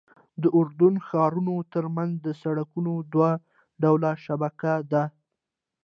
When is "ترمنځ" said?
1.73-2.13